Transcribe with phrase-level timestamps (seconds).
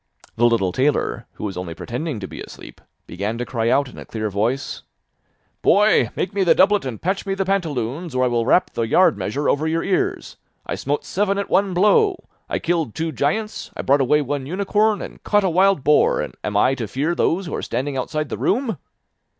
[0.35, 3.99] The little tailor, who was only pretending to be asleep, began to cry out in
[3.99, 4.81] a clear voice:
[5.61, 8.81] 'Boy, make me the doublet and patch me the pantaloons, or I will rap the
[8.87, 10.37] yard measure over your ears.
[10.65, 12.23] I smote seven at one blow.
[12.49, 16.33] I killed two giants, I brought away one unicorn, and caught a wild boar, and
[16.43, 18.79] am I to fear those who are standing outside the room.